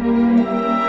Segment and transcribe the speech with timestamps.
[0.00, 0.79] Música